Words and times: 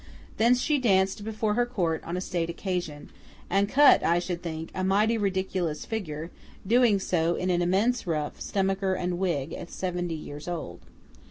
Then 0.37 0.55
she 0.55 0.79
danced 0.79 1.23
before 1.23 1.53
her 1.53 1.67
Court 1.67 2.03
on 2.03 2.17
a 2.17 2.21
state 2.21 2.49
occasion—and 2.49 3.69
cut, 3.69 4.03
I 4.03 4.17
should 4.17 4.41
think, 4.41 4.71
a 4.73 4.83
mighty 4.83 5.15
ridiculous 5.15 5.85
figure, 5.85 6.31
doing 6.65 6.97
so 6.97 7.35
in 7.35 7.51
an 7.51 7.61
immense 7.61 8.07
ruff, 8.07 8.41
stomacher 8.41 8.95
and 8.95 9.19
wig, 9.19 9.53
at 9.53 9.69
seventy 9.69 10.15
years 10.15 10.47
old. 10.47 10.79